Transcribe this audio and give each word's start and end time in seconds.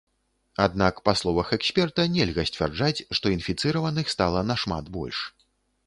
Аднак, 0.63 0.95
па 1.09 1.13
словах 1.19 1.51
эксперта, 1.59 2.07
нельга 2.15 2.47
сцвярджаць, 2.53 3.05
што 3.21 3.25
інфіцыраваных 3.37 4.05
стала 4.19 4.47
нашмат 4.53 4.85
больш. 4.99 5.27